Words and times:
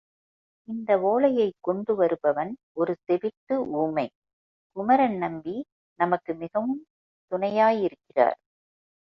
இந்த 0.67 0.91
ஒலையைக் 1.03 1.57
கொண்டு 1.59 1.95
வருபவன் 1.95 2.51
ஒரு 2.73 2.93
செவிட்டு 3.03 3.55
ஊமை, 3.73 4.07
குமரன் 4.75 5.17
நம்பி 5.17 5.55
நமக்கு 5.99 6.33
மிகவும் 6.35 6.79
துணையாயிருக்கிறார். 7.31 8.39